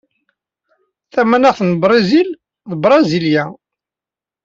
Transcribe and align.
Tamaneɣt 1.13 1.59
n 1.63 1.71
Brizil 1.83 2.29
d 2.69 2.71
Brasilia. 2.83 3.45